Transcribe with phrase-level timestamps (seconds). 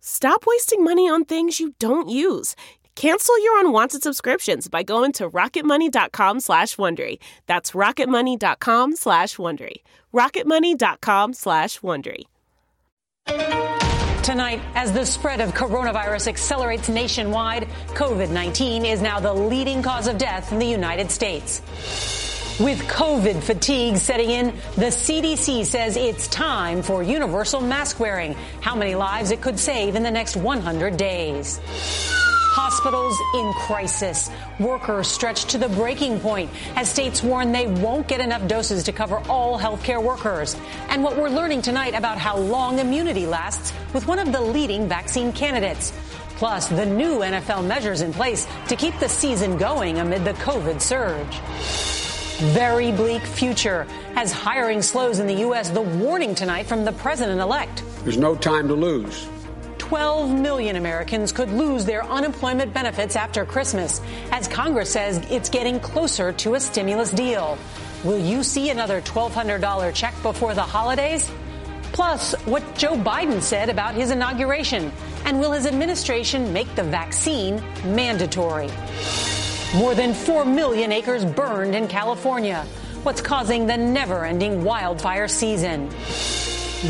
[0.00, 2.56] Stop wasting money on things you don't use.
[2.96, 7.18] Cancel your unwanted subscriptions by going to rocketmoney.com slash Wondery.
[7.46, 9.76] That's rocketmoney.com slash Wondery.
[10.12, 12.24] rocketmoney.com slash Wondery.
[14.22, 20.18] Tonight, as the spread of coronavirus accelerates nationwide, COVID-19 is now the leading cause of
[20.18, 21.62] death in the United States.
[22.60, 28.34] With COVID fatigue setting in, the CDC says it's time for universal mask wearing.
[28.60, 31.58] How many lives it could save in the next 100 days.
[32.52, 34.30] Hospitals in crisis.
[34.58, 38.92] Workers stretched to the breaking point as states warn they won't get enough doses to
[38.92, 40.54] cover all healthcare workers.
[40.90, 44.86] And what we're learning tonight about how long immunity lasts with one of the leading
[44.86, 45.94] vaccine candidates.
[46.36, 50.82] Plus, the new NFL measures in place to keep the season going amid the COVID
[50.82, 51.99] surge
[52.40, 53.86] very bleak future.
[54.16, 57.82] As hiring slows in the U.S., the warning tonight from the president elect.
[58.04, 59.28] There's no time to lose.
[59.78, 65.80] 12 million Americans could lose their unemployment benefits after Christmas, as Congress says it's getting
[65.80, 67.58] closer to a stimulus deal.
[68.04, 71.30] Will you see another $1,200 check before the holidays?
[71.92, 74.92] Plus, what Joe Biden said about his inauguration.
[75.24, 78.70] And will his administration make the vaccine mandatory?
[79.74, 82.64] More than 4 million acres burned in California.
[83.04, 85.88] What's causing the never ending wildfire season?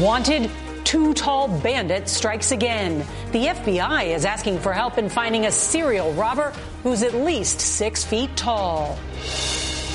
[0.00, 0.50] Wanted?
[0.84, 3.00] Too Tall Bandit strikes again.
[3.32, 8.02] The FBI is asking for help in finding a serial robber who's at least six
[8.02, 8.98] feet tall.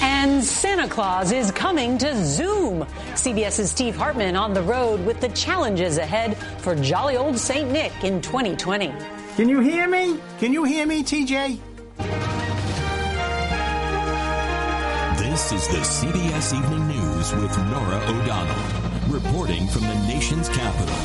[0.02, 2.84] And Santa Claus is coming to Zoom.
[3.16, 7.70] CBS's Steve Hartman on the road with the challenges ahead for jolly old St.
[7.72, 8.94] Nick in 2020.
[9.38, 10.20] Can you hear me?
[10.38, 11.60] Can you hear me, TJ?
[15.36, 18.56] This is the CBS Evening News with Norah O'Donnell,
[19.10, 20.96] reporting from the nation's capital.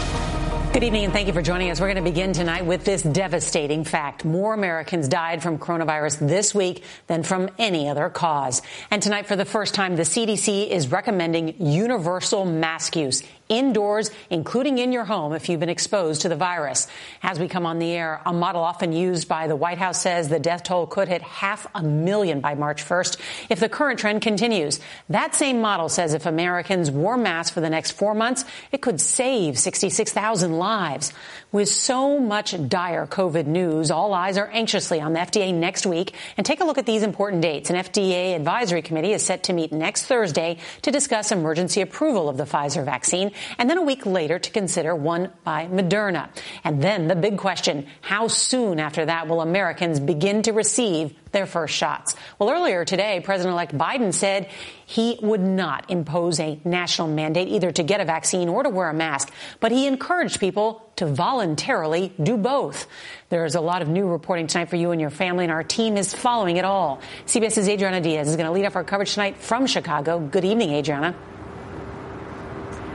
[0.73, 1.81] Good evening and thank you for joining us.
[1.81, 4.25] We're going to begin tonight with this devastating fact.
[4.25, 8.63] More Americans died from coronavirus this week than from any other cause.
[8.89, 14.79] And tonight, for the first time, the CDC is recommending universal mask use indoors, including
[14.79, 16.87] in your home if you've been exposed to the virus.
[17.23, 20.31] As we come on the air, a model often used by the White House says
[20.31, 23.19] the death toll could hit half a million by March 1st
[23.51, 24.81] if the current trend continues.
[25.11, 29.01] That same model says if Americans wore masks for the next four months, it could
[29.01, 31.13] save 66,000 lives.
[31.53, 36.15] With so much dire COVID news, all eyes are anxiously on the FDA next week.
[36.37, 37.71] And take a look at these important dates.
[37.71, 42.37] An FDA advisory committee is set to meet next Thursday to discuss emergency approval of
[42.37, 46.29] the Pfizer vaccine, and then a week later to consider one by Moderna.
[46.65, 51.47] And then the big question, how soon after that will Americans begin to receive their
[51.47, 52.17] first shots.
[52.39, 54.49] Well, earlier today, President-elect Biden said
[54.87, 58.91] he would not impose a national mandate either to get a vaccine or to wear
[58.91, 62.87] a mask, but he encouraged people to voluntarily do both.
[63.29, 65.97] There's a lot of new reporting tonight for you and your family, and our team
[65.97, 67.01] is following it all.
[67.27, 70.19] CBS's Adriana Diaz is going to lead off our coverage tonight from Chicago.
[70.19, 71.15] Good evening, Adriana.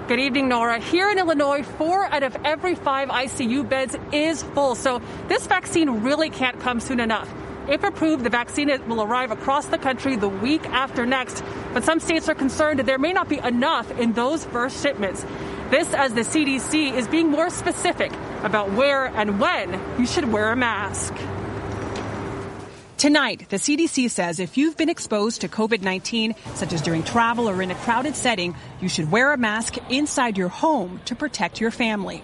[0.08, 0.78] Good evening, Norah.
[0.78, 4.76] Here in Illinois, four out of every five ICU beds is full.
[4.76, 7.28] So this vaccine really can't come soon enough.
[7.68, 11.44] If approved, the vaccine will arrive across the country the week after next.
[11.74, 15.26] but some states are concerned there may not be enough in those first shipments.
[15.72, 18.12] This as the CDC is being more specific
[18.44, 21.16] about where and when you should wear a mask.
[23.06, 27.62] Tonight, the CDC says if you've been exposed to COVID-19, such as during travel or
[27.62, 31.70] in a crowded setting, you should wear a mask inside your home to protect your
[31.70, 32.24] family.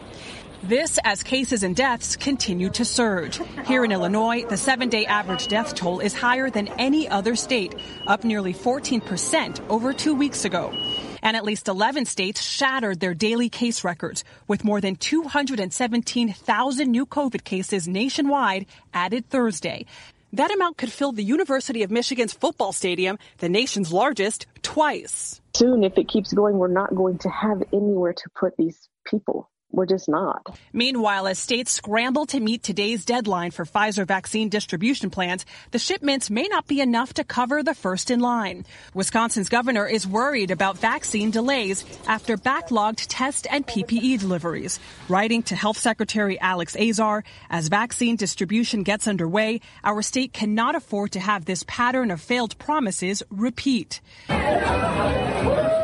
[0.63, 3.39] This as cases and deaths continue to surge.
[3.67, 7.75] Here in Illinois, the seven day average death toll is higher than any other state,
[8.07, 10.73] up nearly 14% over two weeks ago.
[11.21, 17.05] And at least 11 states shattered their daily case records, with more than 217,000 new
[17.05, 19.85] COVID cases nationwide added Thursday.
[20.33, 25.41] That amount could fill the University of Michigan's football stadium, the nation's largest, twice.
[25.53, 29.50] Soon, if it keeps going, we're not going to have anywhere to put these people.
[29.71, 30.59] We're just not.
[30.73, 36.29] Meanwhile, as states scramble to meet today's deadline for Pfizer vaccine distribution plans, the shipments
[36.29, 38.65] may not be enough to cover the first in line.
[38.93, 44.79] Wisconsin's governor is worried about vaccine delays after backlogged test and PPE deliveries.
[45.07, 51.13] Writing to Health Secretary Alex Azar, as vaccine distribution gets underway, our state cannot afford
[51.13, 54.01] to have this pattern of failed promises repeat.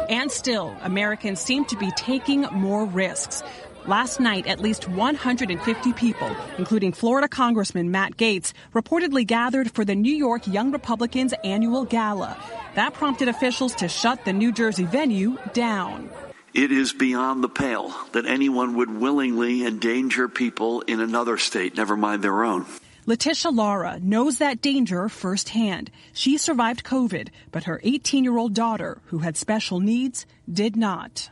[0.10, 3.44] And still, Americans seem to be taking more risks.
[3.86, 9.96] Last night, at least 150 people, including Florida Congressman Matt Gaetz, reportedly gathered for the
[9.96, 12.38] New York Young Republicans annual gala.
[12.76, 16.10] That prompted officials to shut the New Jersey venue down.
[16.54, 21.96] It is beyond the pale that anyone would willingly endanger people in another state, never
[21.96, 22.66] mind their own.
[23.08, 25.90] Letitia Lara knows that danger firsthand.
[26.14, 31.30] She survived COVID, but her 18 year old daughter, who had special needs, did not.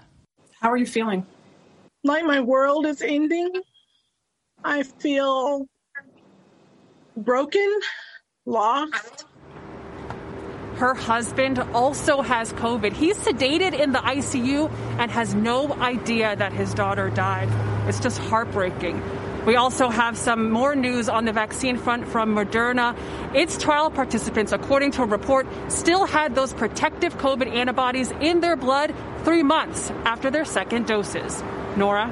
[0.62, 1.28] How are you feeling?
[2.06, 3.52] like my world is ending.
[4.64, 5.68] I feel
[7.18, 7.80] broken,
[8.46, 9.26] lost.
[10.76, 12.94] Her husband also has COVID.
[12.94, 17.50] He's sedated in the ICU and has no idea that his daughter died.
[17.90, 19.02] It's just heartbreaking.
[19.46, 22.98] We also have some more news on the vaccine front from Moderna.
[23.36, 28.56] Its trial participants, according to a report, still had those protective COVID antibodies in their
[28.56, 31.44] blood three months after their second doses.
[31.78, 32.12] Norah?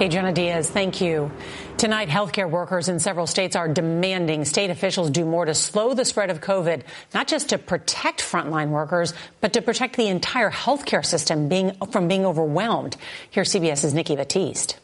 [0.00, 1.30] Adriana Diaz, thank you.
[1.76, 6.04] Tonight, healthcare workers in several states are demanding state officials do more to slow the
[6.04, 6.82] spread of COVID,
[7.12, 12.08] not just to protect frontline workers, but to protect the entire healthcare system being, from
[12.08, 12.96] being overwhelmed.
[13.30, 14.76] Here's CBS's Nikki Battiste.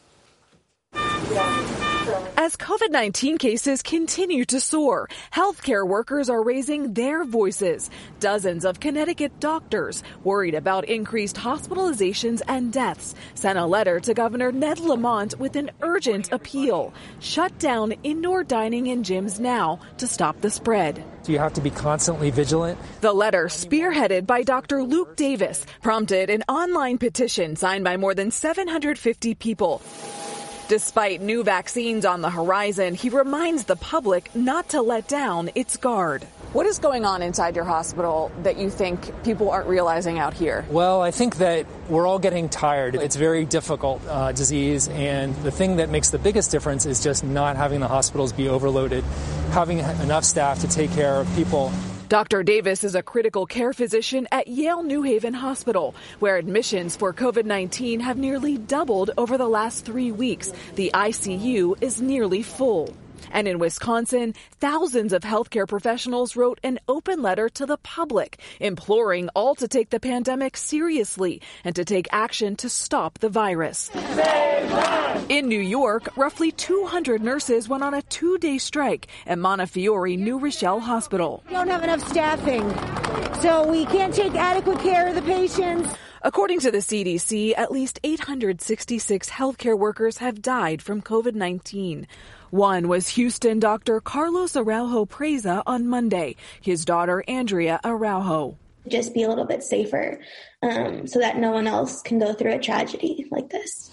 [2.42, 7.90] As COVID 19 cases continue to soar, healthcare workers are raising their voices.
[8.18, 14.52] Dozens of Connecticut doctors, worried about increased hospitalizations and deaths, sent a letter to Governor
[14.52, 20.40] Ned Lamont with an urgent appeal shut down indoor dining in gyms now to stop
[20.40, 21.04] the spread.
[21.24, 22.78] So you have to be constantly vigilant.
[23.02, 24.82] The letter, spearheaded by Dr.
[24.82, 29.82] Luke Davis, prompted an online petition signed by more than 750 people.
[30.70, 35.76] Despite new vaccines on the horizon, he reminds the public not to let down its
[35.76, 36.22] guard.
[36.52, 40.64] What is going on inside your hospital that you think people aren't realizing out here?
[40.70, 42.94] Well, I think that we're all getting tired.
[42.94, 47.02] It's a very difficult uh, disease, and the thing that makes the biggest difference is
[47.02, 49.02] just not having the hospitals be overloaded,
[49.50, 51.72] having enough staff to take care of people
[52.10, 52.42] Dr.
[52.42, 57.44] Davis is a critical care physician at Yale New Haven Hospital, where admissions for COVID
[57.44, 60.52] 19 have nearly doubled over the last three weeks.
[60.74, 62.92] The ICU is nearly full.
[63.30, 69.28] And in Wisconsin, thousands of healthcare professionals wrote an open letter to the public, imploring
[69.34, 73.90] all to take the pandemic seriously and to take action to stop the virus.
[75.28, 80.38] In New York, roughly 200 nurses went on a two day strike at Montefiore New
[80.38, 81.42] Rochelle Hospital.
[81.46, 82.68] We don't have enough staffing,
[83.40, 85.88] so we can't take adequate care of the patients.
[86.22, 92.06] According to the CDC, at least 866 healthcare workers have died from COVID 19.
[92.50, 94.02] One was Houston Dr.
[94.02, 98.58] Carlos Araujo Preza on Monday, his daughter Andrea Araujo.
[98.86, 100.20] Just be a little bit safer
[100.62, 103.90] um, so that no one else can go through a tragedy like this.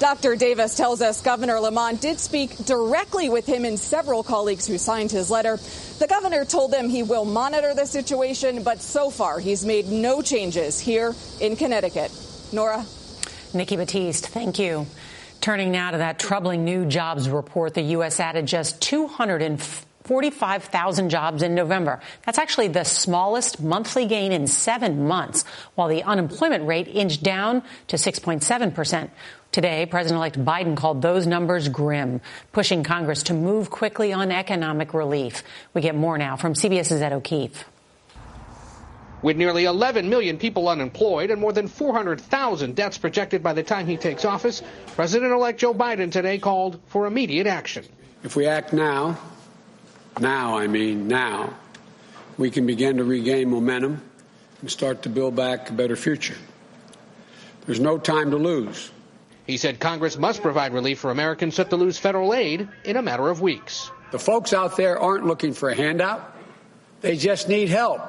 [0.00, 0.34] Dr.
[0.34, 5.10] Davis tells us Governor Lamont did speak directly with him and several colleagues who signed
[5.10, 5.58] his letter.
[5.98, 10.22] The governor told them he will monitor the situation, but so far he's made no
[10.22, 12.10] changes here in Connecticut.
[12.50, 12.86] Norah?
[13.52, 14.86] Nikki Battiste, thank you.
[15.42, 18.20] Turning now to that troubling new jobs report, the U.S.
[18.20, 22.00] added just 245,000 jobs in November.
[22.24, 27.62] That's actually the smallest monthly gain in seven months, while the unemployment rate inched down
[27.88, 29.10] to 6.7 percent.
[29.52, 32.20] Today, President-elect Biden called those numbers grim,
[32.52, 35.42] pushing Congress to move quickly on economic relief.
[35.74, 37.64] We get more now from CBS's Ed O'Keefe.
[39.22, 43.88] With nearly 11 million people unemployed and more than 400,000 deaths projected by the time
[43.88, 44.62] he takes office,
[44.94, 47.84] President elect Joe Biden today called for immediate action.
[48.22, 49.18] If we act now,
[50.20, 51.54] now I mean now,
[52.38, 54.00] we can begin to regain momentum
[54.60, 56.36] and start to build back a better future.
[57.66, 58.92] There's no time to lose.
[59.50, 63.02] He said Congress must provide relief for Americans set to lose federal aid in a
[63.02, 63.90] matter of weeks.
[64.12, 66.36] The folks out there aren't looking for a handout,
[67.00, 68.00] they just need help.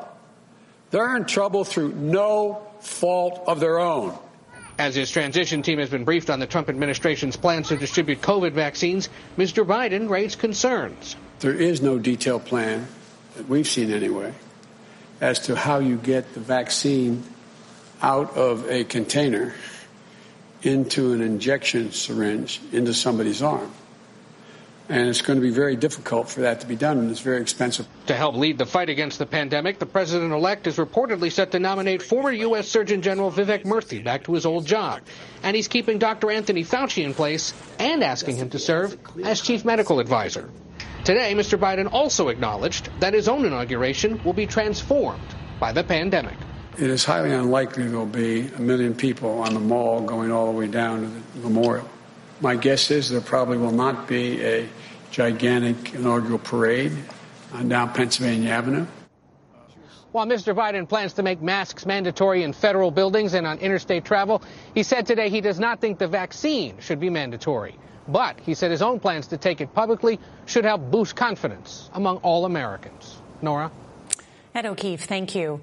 [0.91, 4.15] They're in trouble through no fault of their own.
[4.77, 8.51] As his transition team has been briefed on the Trump administration's plans to distribute COVID
[8.51, 9.65] vaccines, Mr.
[9.65, 11.15] Biden raised concerns.
[11.39, 12.87] There is no detailed plan,
[13.35, 14.31] that we've seen anyway,
[15.19, 17.23] as to how you get the vaccine
[18.03, 19.55] out of a container
[20.63, 23.71] into an injection syringe into somebody's arm.
[24.89, 27.41] And it's going to be very difficult for that to be done, and it's very
[27.41, 27.87] expensive.
[28.07, 31.59] To help lead the fight against the pandemic, the president elect is reportedly set to
[31.59, 32.67] nominate former U.S.
[32.67, 34.99] Surgeon General Vivek Murthy back to his old job.
[35.43, 36.29] And he's keeping Dr.
[36.29, 40.49] Anthony Fauci in place and asking him to serve as chief medical advisor.
[41.05, 41.57] Today, Mr.
[41.57, 45.23] Biden also acknowledged that his own inauguration will be transformed
[45.57, 46.37] by the pandemic.
[46.77, 50.57] It is highly unlikely there'll be a million people on the mall going all the
[50.57, 51.87] way down to the memorial.
[52.39, 54.69] My guess is there probably will not be a
[55.11, 56.93] gigantic inaugural parade
[57.53, 58.85] on down Pennsylvania Avenue.
[60.13, 60.55] While Mr.
[60.55, 64.41] Biden plans to make masks mandatory in federal buildings and on interstate travel,
[64.73, 67.75] he said today he does not think the vaccine should be mandatory.
[68.07, 72.17] But he said his own plans to take it publicly should help boost confidence among
[72.17, 73.21] all Americans.
[73.41, 73.71] Norah?
[74.55, 75.61] Ed O'Keefe, thank you.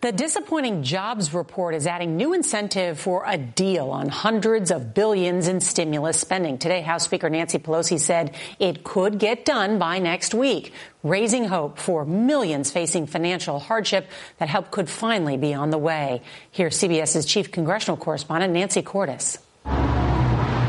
[0.00, 5.48] The disappointing jobs report is adding new incentive for a deal on hundreds of billions
[5.48, 6.56] in stimulus spending.
[6.58, 11.80] Today, House Speaker Nancy Pelosi said it could get done by next week, raising hope
[11.80, 16.22] for millions facing financial hardship that help could finally be on the way.
[16.52, 19.38] Here's CBS's chief congressional correspondent, Nancy Cordes.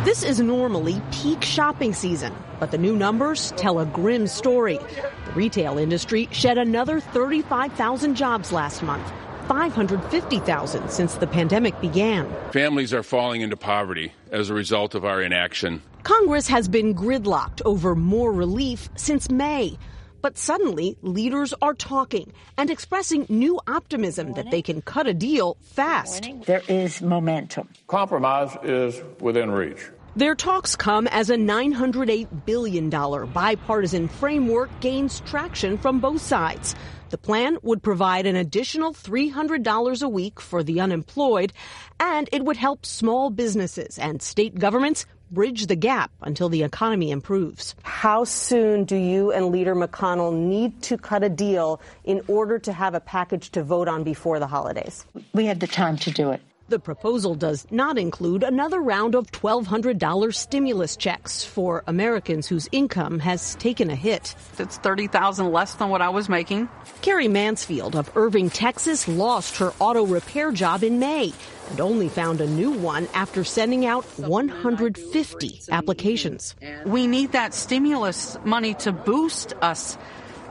[0.09, 4.79] This is normally peak shopping season, but the new numbers tell a grim story.
[5.25, 9.07] The retail industry shed another 35,000 jobs last month,
[9.47, 12.27] 550,000 since the pandemic began.
[12.51, 15.79] Families are falling into poverty as a result of our inaction.
[16.01, 19.77] Congress has been gridlocked over more relief since May.
[20.23, 25.55] But suddenly, leaders are talking and expressing new optimism that they can cut a deal
[25.61, 26.29] fast.
[26.45, 27.69] There is momentum.
[27.87, 29.79] Compromise is within reach.
[30.15, 36.75] Their talks come as a $908 billion bipartisan framework gains traction from both sides.
[37.11, 41.53] The plan would provide an additional $300 a week for the unemployed,
[41.99, 47.11] and it would help small businesses and state governments bridge the gap until the economy
[47.11, 47.75] improves.
[47.83, 52.73] How soon do you and Leader McConnell need to cut a deal in order to
[52.73, 55.05] have a package to vote on before the holidays?
[55.33, 56.41] We have the time to do it.
[56.69, 63.17] The proposal does not include another round of $1,200 stimulus checks for Americans whose income
[63.17, 64.35] has taken a hit.
[64.59, 66.69] It's 30000 less than what I was making.
[67.01, 71.33] Carrie Mansfield of Irving, Texas lost her auto repair job in May
[71.71, 76.55] and only found a new one after sending out 150 applications.
[76.85, 79.97] We need that stimulus money to boost us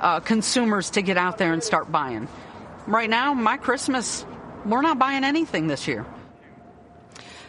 [0.01, 2.27] uh, consumers to get out there and start buying.
[2.89, 4.25] Right now, my Christmas
[4.65, 6.07] we're not buying anything this year.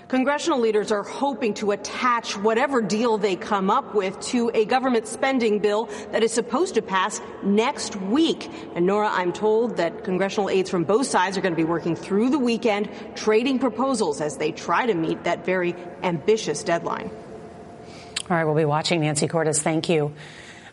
[0.10, 5.06] Congressional leaders are hoping to attach whatever deal they come up with to a government
[5.06, 8.50] spending bill that is supposed to pass next week.
[8.74, 11.96] And Norah, I'm told that congressional aides from both sides are going to be working
[11.96, 17.12] through the weekend, trading proposals as they try to meet that very ambitious deadline.
[18.32, 19.62] All right, we'll be watching Nancy Cordes.
[19.62, 20.16] Thank you.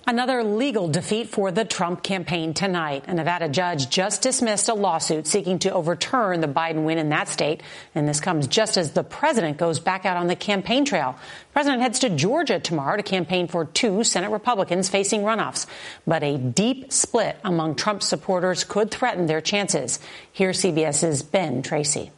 [0.08, 3.06] Another legal defeat for the Trump campaign tonight.
[3.08, 7.26] A Nevada judge just dismissed a lawsuit seeking to overturn the Biden win in that
[7.26, 7.60] state.
[7.92, 11.16] And this comes just as the president goes back out on the campaign trail.
[11.48, 15.66] The president heads to Georgia tomorrow to campaign for two Senate Republicans facing runoffs.
[16.06, 19.98] But a deep split among Trump supporters could threaten their chances.
[20.32, 22.12] Here's CBS's Ben Tracy.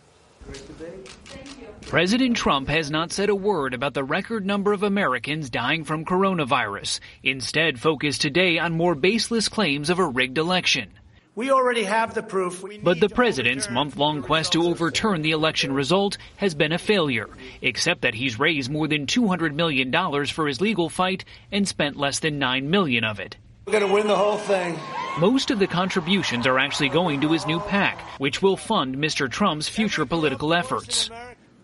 [1.89, 6.05] President Trump has not said a word about the record number of Americans dying from
[6.05, 10.91] coronavirus, instead focused today on more baseless claims of a rigged election.
[11.35, 12.63] We already have the proof.
[12.83, 17.31] But the president's month-long quest to overturn the election result has been a failure,
[17.63, 19.91] except that he's raised more than $200 million
[20.27, 23.39] for his legal fight and spent less than 9 million of it.
[23.67, 24.79] We're going to win the whole thing.
[25.19, 29.31] Most of the contributions are actually going to his new PAC, which will fund Mr.
[29.31, 31.11] Trump's future political efforts.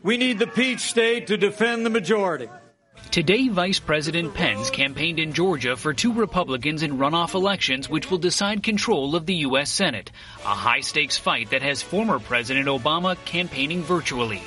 [0.04, 2.50] We need the Peach State to defend the majority.
[3.11, 8.18] Today, Vice President Pence campaigned in Georgia for two Republicans in runoff elections which will
[8.18, 9.70] decide control of the U.S.
[9.70, 10.11] Senate,
[10.44, 14.42] a high stakes fight that has former President Obama campaigning virtually.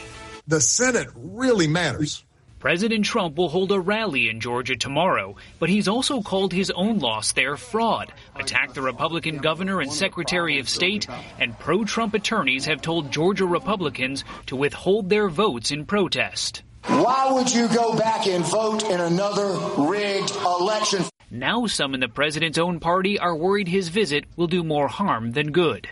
[0.46, 2.24] The Senate really matters.
[2.60, 6.98] President Trump will hold a rally in Georgia tomorrow, but he's also called his own
[6.98, 11.08] loss there fraud, attacked the Republican governor and Secretary of State,
[11.40, 16.64] and pro Trump attorneys have told Georgia Republicans to withhold their votes in protest.
[16.86, 21.04] Why would you go back and vote in another rigged election?
[21.30, 25.34] Now, some in the president's own party are worried his visit will do more harm
[25.34, 25.88] than good.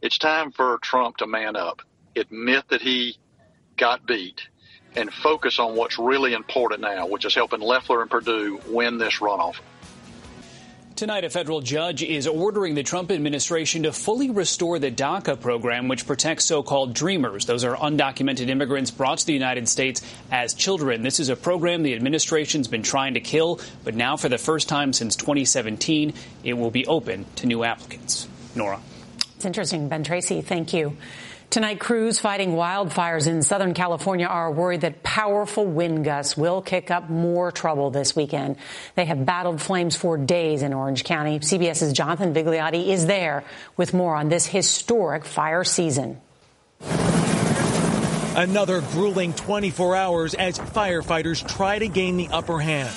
[0.00, 1.82] It's time for Trump to man up,
[2.14, 3.16] admit that he
[3.76, 4.42] got beat
[4.96, 9.18] and focus on what's really important now, which is helping Loeffler and Perdue win this
[9.20, 9.56] runoff.
[10.96, 15.88] Tonight, a federal judge is ordering the Trump administration to fully restore the DACA program,
[15.88, 17.46] which protects so called dreamers.
[17.46, 21.02] Those are undocumented immigrants brought to the United States as children.
[21.02, 24.68] This is a program the administration's been trying to kill, but now, for the first
[24.68, 28.28] time since 2017, it will be open to new applicants.
[28.54, 28.80] Norah.
[29.34, 29.88] It's interesting.
[29.88, 30.96] Ben Tracy, thank you.
[31.50, 36.90] Tonight, crews fighting wildfires in Southern California are worried that powerful wind gusts will kick
[36.90, 38.56] up more trouble this weekend.
[38.96, 41.38] They have battled flames for days in Orange County.
[41.38, 43.44] CBS's Jonathan Vigliotti is there
[43.76, 46.20] with more on this historic fire season.
[48.36, 52.92] Another grueling 24 hours as firefighters try to gain the upper hand.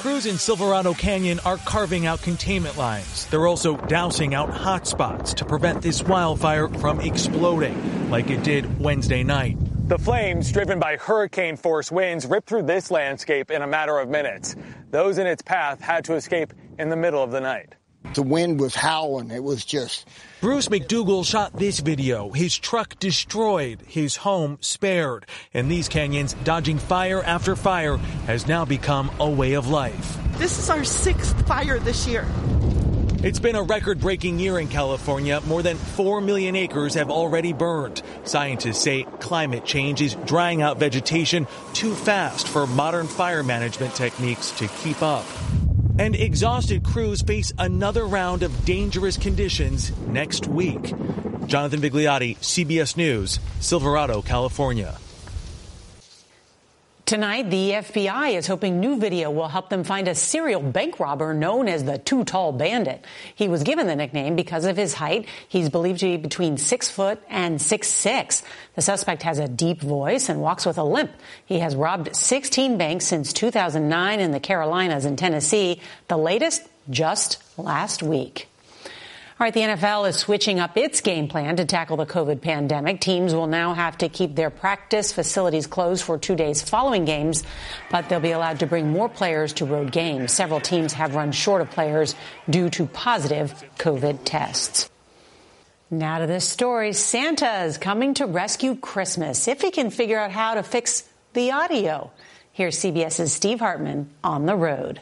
[0.00, 3.26] Crews in Silverado Canyon are carving out containment lines.
[3.26, 8.80] They're also dousing out hot spots to prevent this wildfire from exploding like it did
[8.80, 9.58] Wednesday night.
[9.88, 14.08] The flames, driven by hurricane force winds, ripped through this landscape in a matter of
[14.08, 14.56] minutes.
[14.90, 17.74] Those in its path had to escape in the middle of the night.
[18.14, 19.30] The wind was howling.
[19.30, 20.08] It was just.
[20.40, 22.30] Bruce McDougal shot this video.
[22.30, 25.26] His truck destroyed, his home spared.
[25.52, 30.16] In these canyons, dodging fire after fire has now become a way of life.
[30.38, 32.26] This is our sixth fire this year.
[33.22, 35.42] It's been a record breaking year in California.
[35.42, 38.00] More than 4 million acres have already burned.
[38.24, 44.52] Scientists say climate change is drying out vegetation too fast for modern fire management techniques
[44.52, 45.26] to keep up.
[46.00, 50.94] And exhausted crews face another round of dangerous conditions next week.
[51.44, 54.96] Jonathan Vigliotti, CBS News, Silverado, California.
[57.10, 61.34] Tonight, the FBI is hoping new video will help them find a serial bank robber
[61.34, 63.04] known as the Too Tall Bandit.
[63.34, 65.26] He was given the nickname because of his height.
[65.48, 68.44] He's believed to be between six foot and six six.
[68.76, 71.10] The suspect has a deep voice and walks with a limp.
[71.46, 75.80] He has robbed 16 banks since 2009 in the Carolinas and Tennessee.
[76.06, 78.49] The latest just last week.
[79.40, 83.00] All right, the NFL is switching up its game plan to tackle the COVID pandemic.
[83.00, 87.42] Teams will now have to keep their practice facilities closed for two days following games,
[87.90, 90.30] but they'll be allowed to bring more players to road games.
[90.30, 92.14] Several teams have run short of players
[92.50, 94.90] due to positive COVID tests.
[95.90, 96.92] Now to this story.
[96.92, 101.52] Santa is coming to rescue Christmas if he can figure out how to fix the
[101.52, 102.10] audio.
[102.52, 105.00] Here's CBS's Steve Hartman on the road.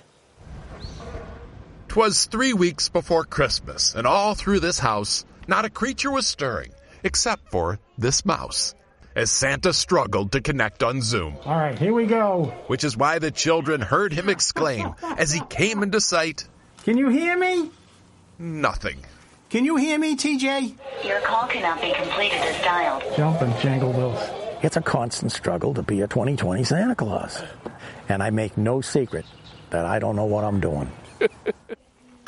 [1.98, 6.70] 'Twas three weeks before Christmas, and all through this house, not a creature was stirring,
[7.02, 8.76] except for this mouse.
[9.16, 11.36] As Santa struggled to connect on Zoom.
[11.44, 12.54] All right, here we go.
[12.68, 16.46] Which is why the children heard him exclaim as he came into sight.
[16.84, 17.68] Can you hear me?
[18.38, 19.04] Nothing.
[19.50, 20.76] Can you hear me, TJ?
[21.04, 23.02] Your call cannot be completed as dialed.
[23.16, 24.20] Jump and jangle wills.
[24.62, 27.42] It's a constant struggle to be a 2020 Santa Claus.
[28.08, 29.24] And I make no secret
[29.70, 30.92] that I don't know what I'm doing.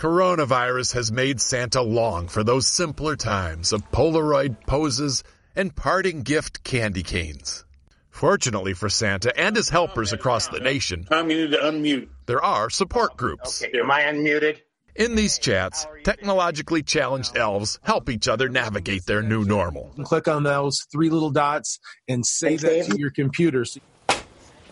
[0.00, 5.22] Coronavirus has made Santa long for those simpler times of Polaroid poses
[5.54, 7.66] and parting gift candy canes.
[8.08, 12.08] Fortunately for Santa and his helpers across the nation, Tom, you need to unmute.
[12.24, 13.62] there are support groups.
[13.62, 14.60] Okay, am I unmuted?
[14.96, 19.92] In these chats, technologically challenged elves help each other navigate their new normal.
[20.04, 23.66] Click on those three little dots and save that to your computer.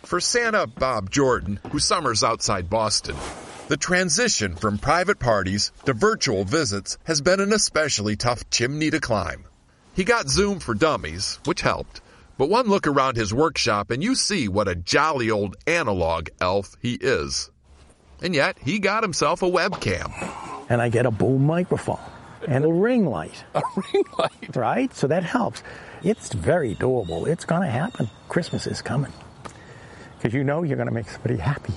[0.04, 3.16] For Santa Bob Jordan, who summers outside Boston,
[3.68, 8.98] the transition from private parties to virtual visits has been an especially tough chimney to
[8.98, 9.44] climb.
[9.94, 12.00] He got Zoom for Dummies, which helped,
[12.38, 16.76] but one look around his workshop and you see what a jolly old analog elf
[16.80, 17.50] he is.
[18.22, 20.12] And yet, he got himself a webcam.
[20.70, 22.00] And I get a boom microphone
[22.46, 23.44] and a ring light.
[23.54, 24.56] A ring light?
[24.56, 24.94] Right?
[24.94, 25.62] So that helps.
[26.02, 27.26] It's very doable.
[27.26, 28.08] It's going to happen.
[28.28, 29.12] Christmas is coming.
[30.16, 31.74] Because you know you're going to make somebody happy.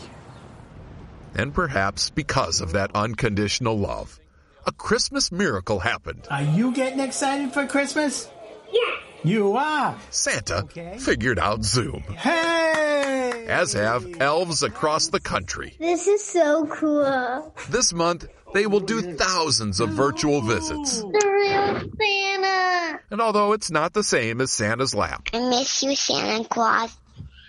[1.36, 4.20] And perhaps because of that unconditional love,
[4.66, 6.28] a Christmas miracle happened.
[6.30, 8.30] Are you getting excited for Christmas?
[8.72, 8.80] Yeah.
[9.24, 9.98] You are.
[10.10, 10.68] Santa
[11.00, 12.02] figured out Zoom.
[12.18, 13.02] Hey!
[13.48, 15.76] as have elves across the country.
[15.80, 17.54] This is so cool.
[17.70, 21.02] This month, they will do thousands of virtual visits.
[21.02, 23.00] The real Santa.
[23.12, 26.96] And although it's not the same as Santa's lap, I miss you, Santa Claus.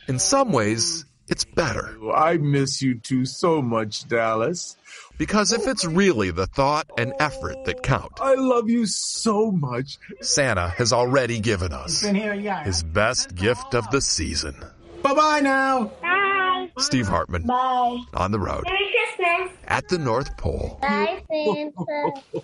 [0.09, 1.97] in some ways, it's better.
[2.15, 4.77] I miss you too so much, Dallas.
[5.19, 9.99] Because if it's really the thought and effort that count, I love you so much.
[10.21, 12.63] Santa has already given us Been here, yeah.
[12.65, 14.55] his best gift of the season.
[15.03, 15.85] Bye bye now.
[16.03, 16.71] Bye.
[16.79, 17.99] Steve Hartman Bye.
[18.15, 19.59] on the road Merry Christmas.
[19.67, 20.79] at the North Pole.
[20.83, 22.13] Bye, Santa.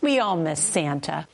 [0.00, 1.26] We all miss Santa.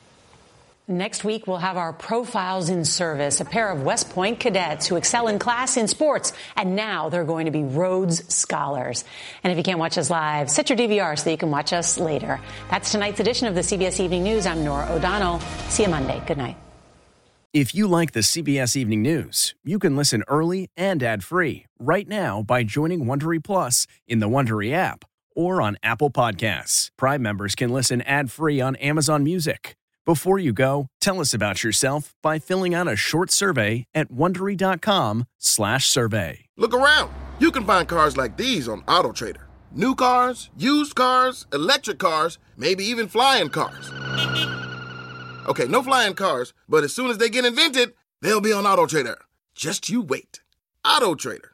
[0.87, 4.97] Next week, we'll have our profiles in service, a pair of West Point cadets who
[4.97, 9.03] excel in class in sports, and now they're going to be Rhodes Scholars.
[9.43, 11.97] And if you can't watch us live, set your DVR so you can watch us
[11.97, 12.39] later.
[12.69, 14.45] That's tonight's edition of the CBS Evening News.
[14.45, 15.39] I'm Norah O'Donnell.
[15.69, 16.21] See you Monday.
[16.27, 16.55] Good night.
[17.51, 22.43] If you like the CBS Evening News, you can listen early and ad-free right now
[22.43, 25.03] by joining Wondery Plus in the Wondery app
[25.35, 26.91] or on Apple Podcasts.
[26.95, 29.75] Prime members can listen ad-free on Amazon Music.
[30.05, 36.45] Before you go, tell us about yourself by filling out a short survey at wondery.com/survey.
[36.57, 37.11] Look around.
[37.39, 39.41] You can find cars like these on AutoTrader.
[39.71, 43.91] New cars, used cars, electric cars, maybe even flying cars.
[45.47, 49.15] Okay, no flying cars, but as soon as they get invented, they'll be on AutoTrader.
[49.55, 50.41] Just you wait.
[50.85, 51.49] AutoTrader.